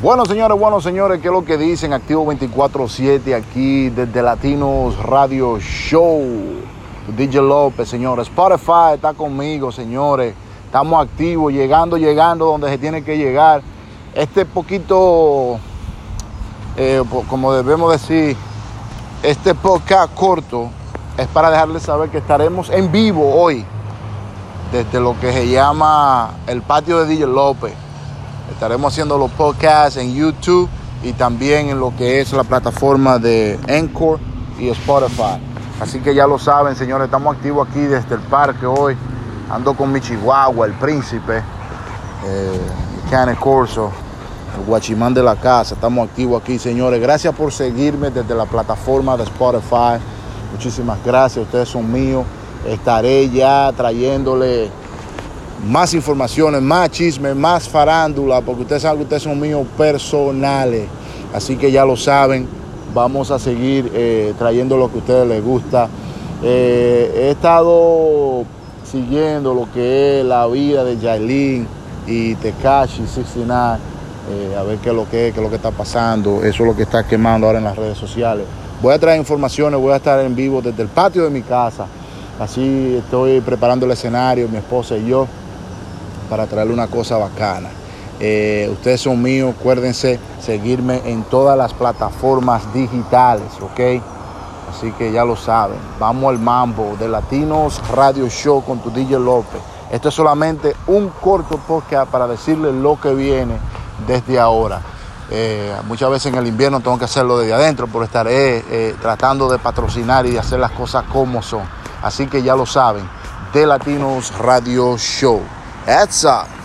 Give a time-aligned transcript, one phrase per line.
[0.00, 1.92] Bueno, señores, bueno, señores, ¿qué es lo que dicen?
[1.92, 6.24] Activo 24-7 aquí desde Latinos Radio Show.
[7.16, 8.26] DJ López, señores.
[8.28, 10.34] Spotify está conmigo, señores.
[10.64, 13.62] Estamos activos, llegando, llegando donde se tiene que llegar.
[14.14, 15.58] Este poquito,
[16.76, 18.36] eh, como debemos decir,
[19.22, 20.70] este podcast corto
[21.16, 23.64] es para dejarles saber que estaremos en vivo hoy
[24.72, 27.74] desde lo que se llama el patio de DJ López.
[28.50, 30.68] Estaremos haciendo los podcasts en YouTube
[31.02, 34.20] y también en lo que es la plataforma de Encore
[34.58, 35.40] y Spotify.
[35.80, 38.96] Así que ya lo saben, señores, estamos activos aquí desde el parque hoy.
[39.50, 41.42] Ando con mi chihuahua, el príncipe,
[42.24, 42.60] eh,
[43.10, 43.90] Cane Corso,
[44.56, 45.74] el guachimán de la casa.
[45.74, 47.00] Estamos activos aquí, señores.
[47.00, 49.98] Gracias por seguirme desde la plataforma de Spotify.
[50.52, 52.24] Muchísimas gracias, ustedes son míos.
[52.66, 54.70] Estaré ya trayéndole
[55.68, 60.86] más informaciones, más chismes, más farándula, porque ustedes saben que ustedes son míos personales.
[61.32, 62.46] Así que ya lo saben,
[62.92, 65.88] vamos a seguir eh, trayendo lo que a ustedes les gusta.
[66.42, 68.44] Eh, he estado
[68.90, 71.66] siguiendo lo que es la vida de Yailin
[72.06, 73.78] y Tekashi 69,
[74.30, 76.42] eh, a ver qué es lo que es, qué es lo que está pasando.
[76.42, 78.44] Eso es lo que está quemando ahora en las redes sociales.
[78.82, 81.86] Voy a traer informaciones, voy a estar en vivo desde el patio de mi casa.
[82.40, 85.28] Así estoy preparando el escenario, mi esposa y yo
[86.32, 87.68] para traerle una cosa bacana.
[88.18, 94.02] Eh, ustedes son míos, acuérdense seguirme en todas las plataformas digitales, ¿ok?
[94.70, 95.76] Así que ya lo saben.
[96.00, 99.60] Vamos al mambo de Latinos Radio Show con tu DJ López.
[99.90, 103.58] Esto es solamente un corto podcast para decirles lo que viene
[104.06, 104.80] desde ahora.
[105.28, 109.50] Eh, muchas veces en el invierno tengo que hacerlo desde adentro, pero estaré eh, tratando
[109.50, 111.64] de patrocinar y de hacer las cosas como son.
[112.02, 113.06] Así que ya lo saben,
[113.52, 115.42] de Latinos Radio Show.
[115.84, 116.61] That's up.